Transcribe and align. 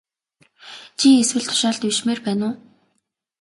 Чи 0.99 1.07
эсвэл 1.21 1.45
тушаал 1.47 1.77
дэвшмээр 1.81 2.19
байна 2.25 2.45
уу? 2.49 2.55